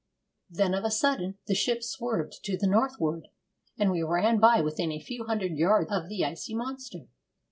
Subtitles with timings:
[0.49, 3.27] Then, of a sudden, the ship swerved to the north ward,
[3.77, 7.05] and we ran by within a few hundred yards of the icy monster.